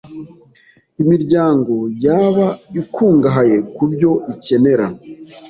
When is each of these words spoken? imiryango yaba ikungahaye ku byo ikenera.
imiryango 1.01 1.75
yaba 2.05 2.47
ikungahaye 2.81 3.57
ku 3.75 3.83
byo 3.91 4.11
ikenera. 4.33 4.85